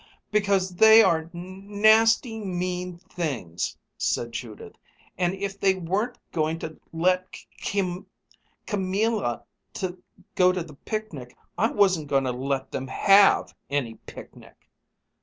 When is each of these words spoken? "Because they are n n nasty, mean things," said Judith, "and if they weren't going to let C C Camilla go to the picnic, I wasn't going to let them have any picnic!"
"Because 0.31 0.77
they 0.77 1.03
are 1.03 1.29
n 1.31 1.31
n 1.35 1.79
nasty, 1.81 2.39
mean 2.39 2.97
things," 2.97 3.77
said 3.99 4.31
Judith, 4.31 4.75
"and 5.15 5.35
if 5.35 5.59
they 5.59 5.75
weren't 5.75 6.17
going 6.31 6.57
to 6.57 6.79
let 6.91 7.27
C 7.35 7.47
C 7.83 7.97
Camilla 8.65 9.43
go 10.33 10.51
to 10.51 10.63
the 10.63 10.77
picnic, 10.85 11.37
I 11.55 11.69
wasn't 11.69 12.07
going 12.07 12.23
to 12.23 12.31
let 12.31 12.71
them 12.71 12.87
have 12.87 13.53
any 13.69 13.93
picnic!" 13.93 14.55